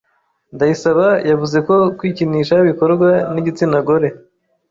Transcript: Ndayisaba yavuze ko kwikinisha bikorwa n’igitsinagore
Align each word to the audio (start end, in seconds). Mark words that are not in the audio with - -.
Ndayisaba 0.55 1.07
yavuze 1.29 1.57
ko 1.67 1.75
kwikinisha 1.97 2.55
bikorwa 2.69 3.09
n’igitsinagore 3.33 4.07